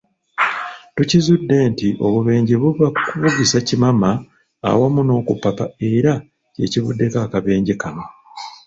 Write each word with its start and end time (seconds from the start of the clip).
Tuzudde 0.95 1.57
nti 1.71 1.87
obubenje 2.05 2.55
buva 2.63 2.85
ku 2.95 3.01
kuvugisa 3.07 3.57
kimama 3.67 4.09
awamu 4.69 5.01
n'okupapa 5.03 5.65
era 5.91 6.13
kyekivuddeko 6.53 7.17
akabenje 7.25 7.73
kano. 7.81 8.03